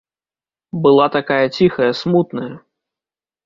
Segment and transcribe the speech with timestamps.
[0.85, 2.51] Была такая ціхая, смутная.